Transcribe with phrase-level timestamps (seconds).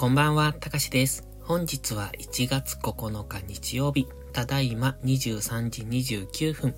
[0.00, 1.26] こんばんは、たかしです。
[1.40, 6.76] 本日は1月9日日曜日、ただいま23時29分。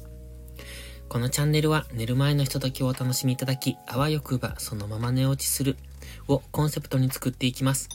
[1.07, 5.77] このチャンネルは寝る前のひとときをお楽しみいただき、あわよくばそのまま寝落ちする
[6.29, 7.91] をコンセプトに作っていきます。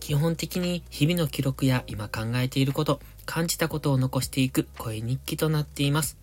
[0.00, 6.18] 基本的に日々の記録や今考えていること、感じたことを残していく声日記となっています。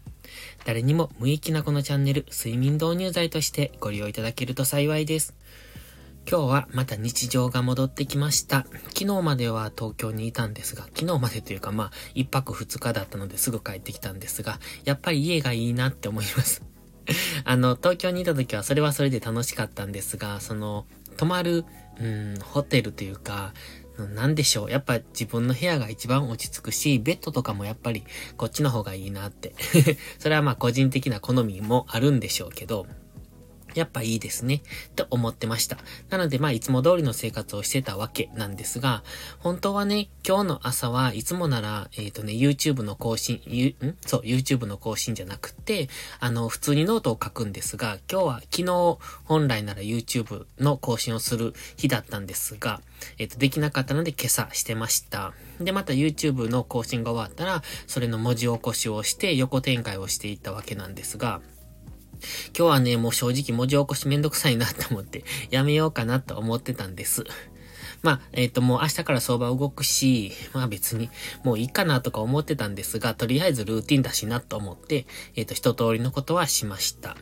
[0.65, 5.33] 誰にも無益なこのチャンネル、睡眠導入剤としてご利用いただけると幸いです。
[6.29, 8.65] 今日はまた日常が戻ってきました。
[8.89, 16.63] 昨日までは東京にいたんですが、昨日までというかまあ、一泊二日だったのですぐ帰ってきたんですが、やっぱり家がいいなって思います。
[17.43, 20.85] あの、東京にいた時はそれはそれで楽しかったんですが、その、
[21.17, 21.65] 泊まる、
[21.99, 23.53] うん、ホテルというか、
[23.97, 24.71] なんでしょう。
[24.71, 28.03] やっぱ自分の部屋が一番落ち着くし、ベッドとかもやっぱり
[28.37, 29.53] こっちの方がいいなって
[30.17, 32.87] それはまあ個人的な好みもあるんでしょうけど、
[33.75, 34.61] やっぱいいですね、
[34.95, 35.77] と思ってました。
[36.09, 39.03] なので、まあ、いつも通りの生活をしてたわけなんですが、
[39.39, 43.95] 本当はね、今日の朝はいつもなら、えっ、ー、とね、YouTube の更新、ん？
[44.05, 45.89] そう、YouTube の更新じゃなくて、
[46.19, 52.81] あの、普通にノートを書くんですが、今日は昨日、本来なら YouTube の更新をする日だったんですが、
[53.17, 55.33] えっ、ー、と、できなかったので今朝してました。
[55.59, 61.41] で、また YouTube の更新が終わったら、それの文字起こしをして横展開をしていったわけなんですが、
[62.57, 67.23] 今日はね、もう正直文字起こしめんどくさいなと思って、 やめようかなと思ってたんです。
[68.01, 71.09] まあ、えっ、ー、と、もう明日から相場動くし、まあ別に、
[71.43, 77.15] もういいかなとか思ってたんですが、とりあえずルーティンだしなと思って、えっ、ー、と、一通りのことはしました。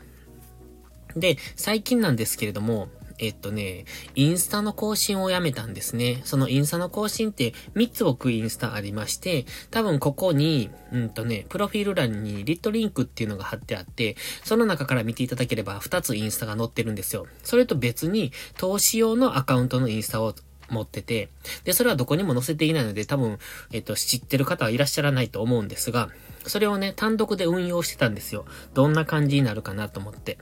[1.16, 2.89] で、最近なんですけれども、
[3.20, 6.22] えっとね、インスタの更新をやめたんですね。
[6.23, 17.28] そのインスタの更新って3つ僕インスタありまして、多分ここに、うんとね、プロフィール欄にリットリンクっていうのが貼ってあって、その中から見ていただければ2つインスタが載ってるんですよ。
[17.44, 20.34] それと別に投資用のアカウントのインスタを
[20.72, 21.30] 持ってて、
[21.64, 23.38] で、それはどこにも載せていないので、多分、
[23.72, 26.09] えっと、知ってる方はいらっしゃらないと思うんですが、
[26.47, 28.46] それをね、単独で運用してたんですよ。
[28.74, 30.38] どんな感じになるかなと思って。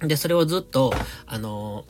[0.00, 0.92] で、それをずっと、
[1.26, 1.84] あの、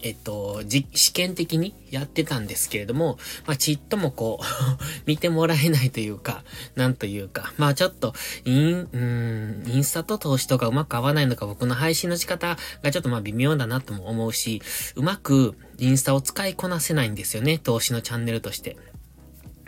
[0.00, 4.44] えっと、じ、試験的にやってたんですけれども、まあ、ちっともこう
[5.06, 6.44] 見てもらえないというか、
[6.76, 14.62] なんというか、まあ、ちょっと、イン、うん、インスタと投資とかうまく合わないのか、僕の配信の仕方がちょっとまあ微妙だなとも思うし、
[14.94, 18.76] うまくインスタを使いこなせないんですよね、投資のチャンネルとして。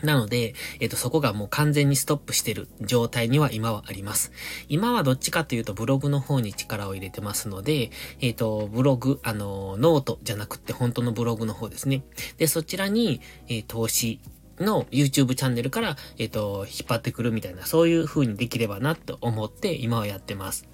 [0.02, 4.32] なので、えっ、と、そこがもう完全にストップしてる状態には今はあります。
[4.68, 7.90] 今はどっちかというとブログの方に力を入れてますので、
[8.20, 12.02] えっ、と、ブログ、あの、ノートじゃなくて本当のブログの方ですね。
[12.38, 14.20] で、そちらに、えー、投資
[14.58, 20.68] の YouTube チャンネルから、えっ、と、引っ張ってくるみたいな、そういう風にできればなと思って今はやってます。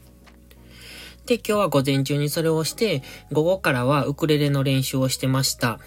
[1.27, 5.81] で、今日は午前中にそれをして、午後からはウクレレの練習をしてました。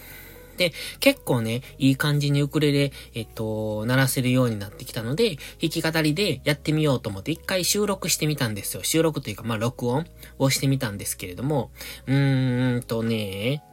[0.59, 8.83] で、結構ね、いい感じにウクレレ、えっと、鳴らせるようになってきたので、弾き語りでやってみようと思って一回収録してみたんですよ。
[8.83, 10.05] 収録というか、まあ、録音
[10.37, 11.71] をしてみたんですけれども、
[12.07, 13.63] うーんとね、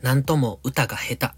[0.00, 1.34] なんとも歌が下手。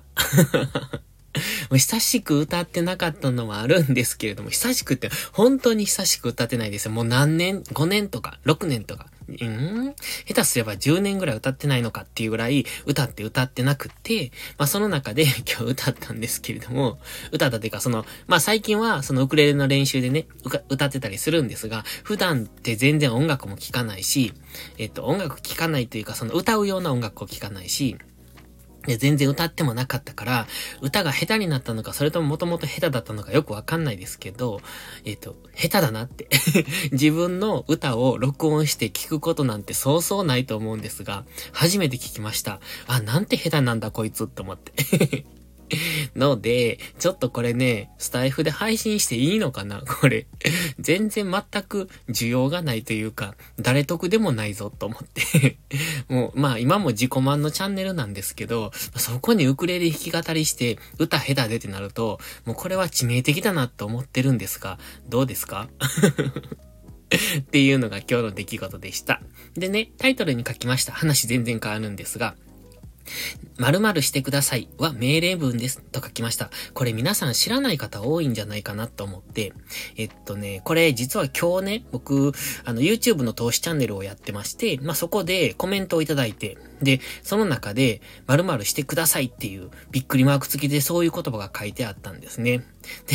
[1.73, 6.93] 久しく歌ってなかったのはあるんですけれども、久しくって、本当に久しく歌ってないですよ。
[6.93, 9.07] もう何年 ?5 年とか、6年とか？
[9.33, 9.95] ん？
[10.27, 16.99] 下手すれば10年ぐらい歌ってないのかっていうぐらい歌って歌ってなくって、まあその中で 今日歌ったんですけれども、
[17.33, 20.27] 歌ったというかその、まあ最近はそのウクレレの練習でね、
[20.69, 24.33] 歌ってたりするんですが、普段って全然音楽も聴かないし、
[24.79, 27.97] えっと音楽聴かないというかその歌うような音楽を聴かないし、
[28.87, 30.47] で、全然歌ってもなかったから、
[30.81, 34.61] 歌が下手になったのか、それとももともと下手だったのかよくわかんないですけど、
[35.05, 36.29] えっ、ー、と、下手だなって
[36.93, 42.61] 自分の歌を録音して聞くことなんてそうそうないと思うんですが、初めて聞きました。
[42.87, 45.25] あ、なんて下手なんだこいつって思って
[46.17, 49.83] ので、ちょっとこれね、スタイフで配信していいのかな？
[49.87, 50.27] これ。
[50.79, 55.59] 全然全く需要がないというか、誰得でもないぞと思って
[56.09, 64.79] もう、まあ今も自己満のチャンネルなんですけど、そこにウクレレ弾き語りして歌下手でってなると、もうこれは致命的だなと思ってるんですが、
[65.09, 65.69] どうですか？
[67.39, 69.21] っていうのが今日の出来事でした。
[69.57, 70.93] でね、タイトルに書きました。
[70.93, 72.35] 話全然変わるんですが、
[73.59, 76.51] 〇〇してくださいは命令文ですと書きました。
[76.73, 79.53] これ皆さん知らない方多いんじゃないかなと思って、
[79.97, 82.33] えっとね、これ実は今日ね、僕、
[82.65, 92.65] あの YouTube の投資チャンネルをやってまして、まあ、そこでコメントをいただいて、で、その中で〇〇してくださいっていうびっくりマーク付きでそういう言葉が書いてあったんですね。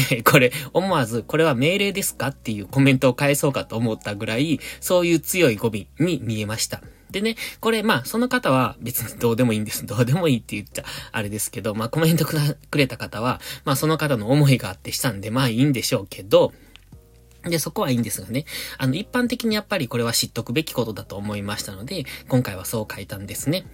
[0.10, 6.82] で、これ、思わず、これは命令ですかっていうコメントを返そうかと思ったぐらい、そういう強い語尾に見えました。
[7.12, 9.86] でね、これ、まあ、その方は別にどうでもいいんです。
[9.88, 16.54] どうでもいいって言っちゃあれですけど、まあ、コメントくれた方は、まあ、その方の思いがあってしたんで、まあ、いいんでしょうけど、
[17.44, 18.46] で、そこはいいんですがね。
[18.78, 23.66] あの、一般的にやっぱりこれは知っとくべきことだと思いましたので、今回はそう書いたんですね。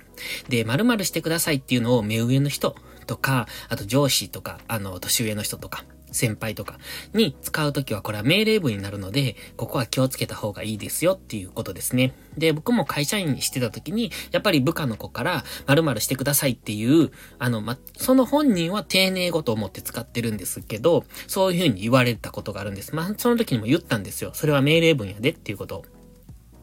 [0.49, 2.75] で、〇〇してくださいっていうのを目上の人
[3.07, 5.83] とか、あと上司とか、あの、年上の人とか、
[6.15, 6.79] 先輩とか
[7.13, 12.13] に使うときはこれは命令文になるので、ここは気をつけた方がいいですよっていうことですね。
[12.37, 22.95] で、僕も会社員にしてたときに、やっぱり部下の子から〇〇してくださいっていう、あの、ま、その本人は丁寧語と思って使ってるんですけど、そういうふうに言われたことがあるんです。
[22.95, 24.31] まあ、その時にも言ったんですよ。
[24.33, 25.94] それは命令文やでっていうことを。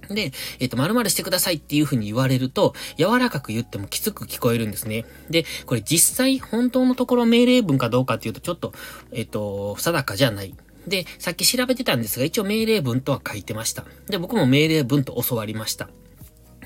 [0.09, 5.05] で、えっ、ー、と、〇〇してくださいっていう風に言われると、柔らかく言ってもきつく聞こえるんですね。
[5.31, 8.73] で、これ実際本当のところ命令文かどうかっていうと、ちょっと、
[9.13, 10.55] えっ、ー、と、定かじゃない。
[10.87, 13.85] で、さっき調べてたんですが、一応命令文とは書いてました。
[14.09, 15.89] で、僕も命令文と教わりました。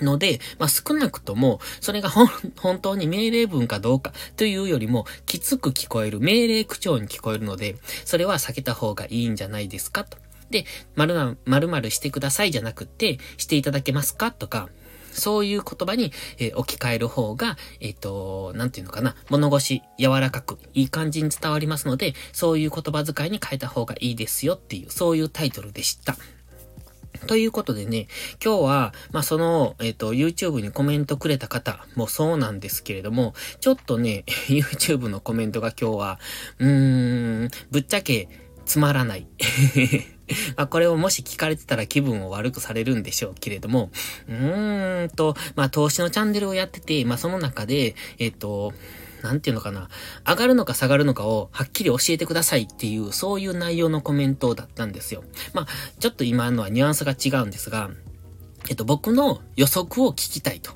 [0.02, 2.28] ので、まあ、少なくとも、それが本
[2.80, 10.18] 当に命令文かどうかというよりも、きつく聞こえる、命令口調に聞こえるので、それは避けた方がいいんじゃないですかと。
[10.50, 10.64] で、
[10.94, 14.32] 〇〇〇してくださいじゃなくて、していただけますか？
[14.32, 14.68] とか、
[15.16, 26.16] そういう言葉に、えー、置き換える方が、えっ、ー、と、なんていうのかな、物腰柔らかく、いい感じに伝わりますので、そういう言葉遣いに変えた方がいいですよっていう、そういうタイトルでした。
[27.26, 28.08] ということでね、
[28.44, 36.20] 今日は、まあ、その、えっ、ー、と、YouTube にコメントくれた方もそうなんですけれども、ちょっとね、 YouTube のコメントが今日は、
[36.58, 38.28] うーん、ぶっちゃけ、
[38.66, 39.26] つまらない。
[40.56, 43.90] まあこれをもし聞かれてたら気分を悪くされるんでしょうけれども、
[44.28, 48.72] うーんと、まあ投資のチャンネルをやってて、まあその中で、えっと、
[49.22, 49.88] なんていうのかな、
[50.26, 55.24] 上がるのか下がるのかをはっきり教えてくださいっていう、そういう内容のコメントだったんですよ。
[55.52, 55.66] まあ、
[55.98, 57.90] ちょっと今のはニュアンスが違うんですが、
[58.68, 60.72] えっと、僕の予測を聞きたいと。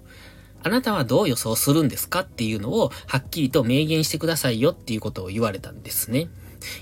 [0.62, 6.28] あなたはどう予想するんですかっていうのをはっきりと明言してくださいよっていうことを言われたんですね。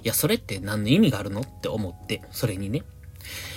[0.04, 2.82] いや、それって何の意味があるのって思って、それにね。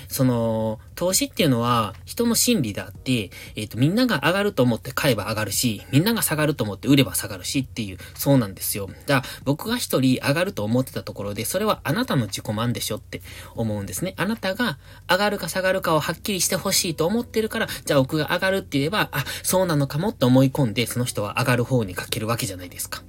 [0.08, 8.88] その、投資っていうのは人の心理であって、えっ、ー、と、みんなが上がると思って買えば上がるし、みんなが下がると思って売れば下がるしっていう、そうなんですよ。
[8.88, 13.22] だから、僕が一人上がると思ってたところで、それはあなたの自己満でしょって
[13.56, 14.14] 思うんですね。
[14.18, 14.78] あなたが
[15.10, 23.02] 上がるか下がるかをはっきりしてほしいと思ってるから、じゃあ僕が上がるって言えば、あ、そうなのかもって思い込んで、その人は上がる方にかけるわけじゃないですか。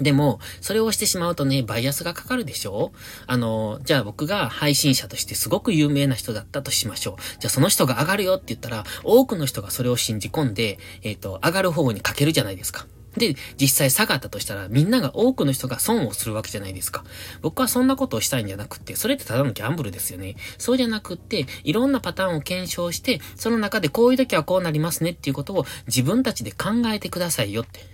[0.00, 2.92] でも、それをしてしまうとね、バイアスがかかるでしょ？
[3.26, 7.40] あの、じゃあ僕が配信者としてすごく有名な人だったとしましょう。
[7.40, 12.86] じゃあその人が上がるよって言ったら、多くの人がそれを信じ込んで、えっ、ー、と、上がる方にかけるじゃないですか。
[13.16, 17.04] で、実際下がったとしたら、みんなが多くの人が損をするわけじゃないですか。
[17.42, 20.34] 僕はそんなことをしたいんじゃなくて、それってただのギャンブルですよね。
[20.58, 27.93] そうじゃなくって、いろんなパターンを検証して、その中でこういう時はこうなりますねっていうことを自分たちで考えてくださいよって。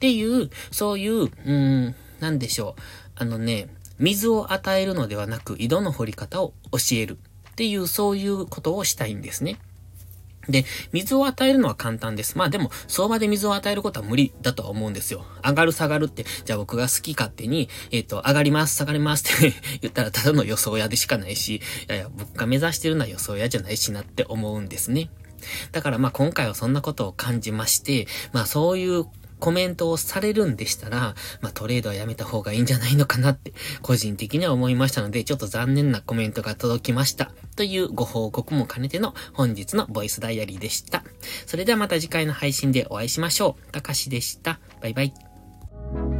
[0.00, 2.82] っていう、そういう、うん、なんでしょう。
[3.16, 3.68] あのね、
[3.98, 7.18] 水を与えるのではなく、井戸の掘り方を教える
[7.50, 9.58] っていう、そういうことをしたいんですね。
[10.48, 12.38] で、水を与えるのは簡単です。
[12.38, 15.26] まあでも、相場で水を与えることは無理だとは思うんですよ。
[15.44, 25.10] 上がる下がるって、じゃあ僕が好き勝手に、えっ、ー、と、上がります、下がりますって 言ったらただの予想屋でしかないし、いやいや、僕が目指してるのは予想屋じゃないしなって思うんですね。
[25.72, 29.06] だからまあ今回はそんなことを感じまして、まあそういう
[29.40, 37.32] コメントをされるんでしたら、まあ、トレードはやめた方がいいんじゃないのかなって、個人的には思いましたので、ちょっと残念なコメントが届きました。
[37.56, 41.04] というご報告も兼ねての本日のボイスダイアリーでした。
[41.46, 43.72] それではまた次回の配信でお会いしましょう。
[43.72, 44.60] たかしでした。
[44.80, 46.19] バイバイ。